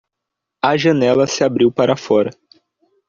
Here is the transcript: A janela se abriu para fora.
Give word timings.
A 0.63 0.75
janela 0.75 1.27
se 1.27 1.43
abriu 1.43 1.71
para 1.71 1.95
fora. 1.95 2.31